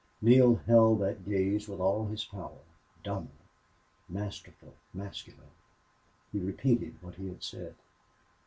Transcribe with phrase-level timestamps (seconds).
[0.19, 2.63] Neale held that gaze with all his power
[3.03, 3.37] dominant,
[4.09, 5.51] masterful, masculine.
[6.31, 7.75] He repeated what he had said.